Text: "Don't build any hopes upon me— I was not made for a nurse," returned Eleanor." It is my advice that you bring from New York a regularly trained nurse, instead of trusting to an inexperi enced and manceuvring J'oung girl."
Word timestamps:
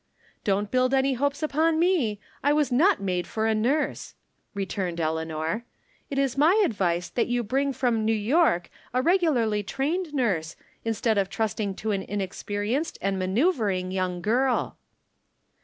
"Don't 0.43 0.71
build 0.71 0.95
any 0.95 1.13
hopes 1.13 1.43
upon 1.43 1.77
me— 1.77 2.19
I 2.43 2.53
was 2.53 2.71
not 2.71 2.99
made 3.03 3.27
for 3.27 3.45
a 3.45 3.53
nurse," 3.53 4.15
returned 4.55 4.99
Eleanor." 4.99 5.63
It 6.09 6.17
is 6.17 6.39
my 6.39 6.59
advice 6.65 7.07
that 7.09 7.27
you 7.27 7.43
bring 7.43 7.71
from 7.71 8.03
New 8.03 8.11
York 8.15 8.71
a 8.95 9.01
regularly 9.03 9.61
trained 9.61 10.11
nurse, 10.11 10.55
instead 10.83 11.19
of 11.19 11.29
trusting 11.29 11.75
to 11.75 11.91
an 11.91 12.01
inexperi 12.07 12.71
enced 12.73 12.97
and 12.99 13.19
manceuvring 13.21 13.91
J'oung 13.91 14.23
girl." 14.23 14.75